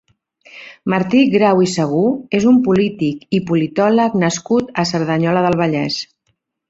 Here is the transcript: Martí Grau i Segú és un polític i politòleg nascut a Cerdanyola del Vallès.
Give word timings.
Martí 0.93 1.19
Grau 1.33 1.59
i 1.65 1.67
Segú 1.73 2.01
és 2.39 2.47
un 2.53 2.57
polític 2.69 3.27
i 3.41 3.43
politòleg 3.51 4.17
nascut 4.25 4.73
a 4.85 4.87
Cerdanyola 4.93 5.45
del 5.49 5.59
Vallès. 5.63 6.01